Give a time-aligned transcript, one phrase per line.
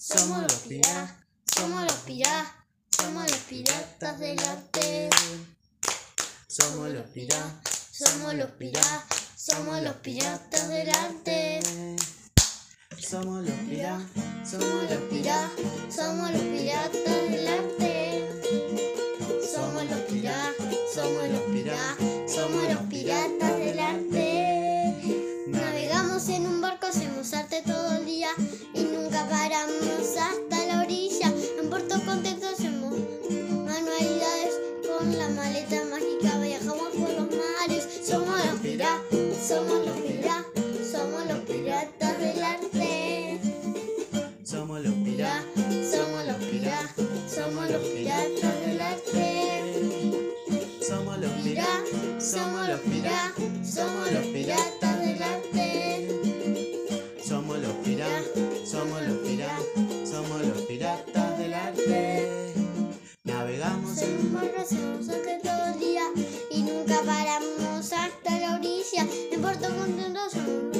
[0.00, 1.10] Somos los piratas,
[1.56, 2.52] somos los piratas,
[2.88, 5.10] somos los piratas del arte.
[6.46, 11.60] Somos los piratas, somos los piratas, somos los piratas del arte.
[12.96, 14.06] Somos los piratas,
[14.48, 15.50] Somos los piratas,
[15.92, 18.28] somos los piratas del arte.
[19.52, 20.54] Somos los piratas,
[20.94, 25.44] somos los piratas, somos los piratas del arte.
[25.48, 28.28] Navegamos en un barco, hacemos arte todo el día
[29.08, 31.32] nunca paramos hasta la orilla.
[31.58, 32.92] En Puerto Contento hacemos
[33.64, 34.54] manualidades
[34.86, 37.88] con la maleta mágica, viajamos por los mares.
[38.04, 39.08] Somos los piratas,
[39.48, 43.40] somos los piratas, somos los piratas del arte.
[44.44, 45.44] somos los piratas,
[45.90, 50.32] Somos los piratas, somos los piratas del arte.
[50.86, 54.87] somos los piratas, somos los piratas, somos los piratas
[60.78, 62.54] piratas del arte.
[63.24, 66.02] Navegamos en hacemos arte todo el día
[66.52, 69.04] y nunca paramos hasta la orilla.
[69.32, 70.76] En Puerto Contento somos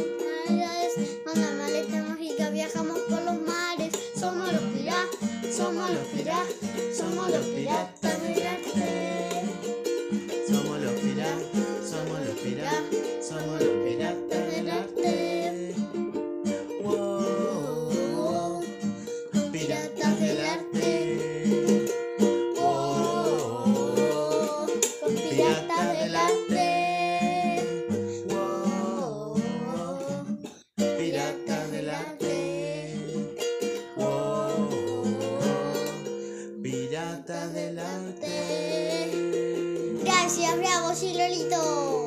[0.46, 0.92] navidades,
[1.24, 3.92] con la maleta mágica viajamos por los mares.
[4.14, 6.54] Somos los piratas, somos los piratas,
[6.96, 9.42] somos los piratas del arte.
[10.46, 14.07] Somos los piratas, somos los piratas, somos los piratas
[25.38, 27.62] los piratas del arte.
[28.28, 29.34] Wow,
[30.98, 32.94] piratas del arte.
[33.96, 34.68] Wow,
[36.62, 39.10] piratas del arte.
[40.04, 41.98] Gracias, Bravo, sí, Lolito.